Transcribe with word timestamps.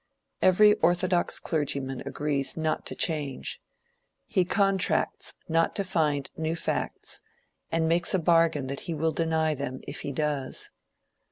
Every 0.41 0.73
orthodox 0.81 1.39
clergyman 1.39 2.01
agrees 2.07 2.57
not 2.57 2.87
to 2.87 2.95
change. 2.95 3.61
He 4.25 4.43
contracts 4.45 5.35
not 5.47 5.75
to 5.75 5.83
find 5.83 6.31
new 6.35 6.55
facts, 6.55 7.21
and 7.71 7.87
makes 7.87 8.15
a 8.15 8.17
bargain 8.17 8.65
that 8.65 8.79
he 8.89 8.95
will 8.95 9.11
deny 9.11 9.53
them 9.53 9.81
if 9.87 9.99
he 9.99 10.11
does. 10.11 10.71